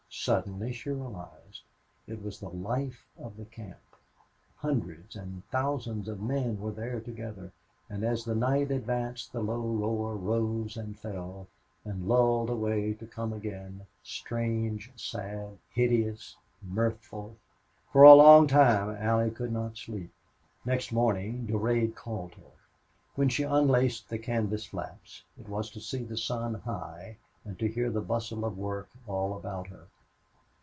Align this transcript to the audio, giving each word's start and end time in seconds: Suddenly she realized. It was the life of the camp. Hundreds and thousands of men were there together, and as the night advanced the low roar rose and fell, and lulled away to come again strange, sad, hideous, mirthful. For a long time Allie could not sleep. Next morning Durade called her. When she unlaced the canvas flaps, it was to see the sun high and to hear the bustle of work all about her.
Suddenly 0.13 0.73
she 0.73 0.89
realized. 0.89 1.61
It 2.05 2.21
was 2.21 2.39
the 2.41 2.49
life 2.49 3.05
of 3.17 3.37
the 3.37 3.45
camp. 3.45 3.79
Hundreds 4.57 5.15
and 5.15 5.41
thousands 5.51 6.09
of 6.09 6.21
men 6.21 6.59
were 6.59 6.73
there 6.73 6.99
together, 6.99 7.53
and 7.89 8.03
as 8.03 8.25
the 8.25 8.35
night 8.35 8.71
advanced 8.71 9.31
the 9.31 9.39
low 9.39 9.61
roar 9.61 10.15
rose 10.17 10.75
and 10.75 10.99
fell, 10.99 11.47
and 11.85 12.09
lulled 12.09 12.49
away 12.49 12.93
to 12.95 13.07
come 13.07 13.31
again 13.31 13.87
strange, 14.03 14.91
sad, 14.97 15.57
hideous, 15.69 16.35
mirthful. 16.61 17.37
For 17.93 18.03
a 18.03 18.13
long 18.13 18.47
time 18.47 18.93
Allie 18.97 19.31
could 19.31 19.53
not 19.53 19.77
sleep. 19.77 20.11
Next 20.65 20.91
morning 20.91 21.47
Durade 21.47 21.95
called 21.95 22.33
her. 22.33 22.51
When 23.15 23.29
she 23.29 23.43
unlaced 23.43 24.09
the 24.09 24.19
canvas 24.19 24.65
flaps, 24.65 25.23
it 25.39 25.47
was 25.47 25.69
to 25.69 25.79
see 25.79 26.03
the 26.03 26.17
sun 26.17 26.55
high 26.55 27.15
and 27.45 27.57
to 27.59 27.67
hear 27.69 27.89
the 27.89 28.01
bustle 28.01 28.43
of 28.43 28.57
work 28.57 28.89
all 29.07 29.37
about 29.37 29.67
her. 29.67 29.87